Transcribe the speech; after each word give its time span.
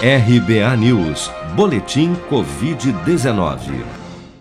RBA 0.00 0.76
News, 0.76 1.28
Boletim 1.56 2.14
Covid-19. 2.30 3.82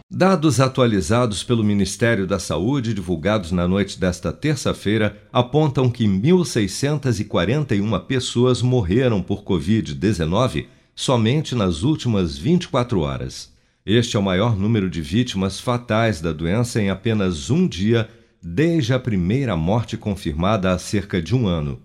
Dados 0.07 0.59
atualizados 0.59 1.43
pelo 1.43 1.63
Ministério 1.63 2.27
da 2.27 2.37
Saúde, 2.37 2.93
divulgados 2.93 3.51
na 3.51 3.67
noite 3.67 3.99
desta 3.99 4.31
terça-feira, 4.31 5.17
apontam 5.33 5.89
que 5.89 6.05
1.641 6.05 7.99
pessoas 8.05 8.61
morreram 8.61 9.19
por 9.19 9.43
Covid-19 9.43 10.67
somente 10.93 11.55
nas 11.55 11.81
últimas 11.81 12.37
24 12.37 12.99
horas. 12.99 13.51
Este 13.83 14.15
é 14.15 14.19
o 14.19 14.23
maior 14.23 14.55
número 14.55 14.87
de 14.87 15.01
vítimas 15.01 15.59
fatais 15.59 16.21
da 16.21 16.31
doença 16.31 16.79
em 16.79 16.91
apenas 16.91 17.49
um 17.49 17.67
dia, 17.67 18.07
desde 18.39 18.93
a 18.93 18.99
primeira 18.99 19.57
morte 19.57 19.97
confirmada 19.97 20.71
há 20.71 20.77
cerca 20.77 21.19
de 21.19 21.33
um 21.33 21.47
ano. 21.47 21.81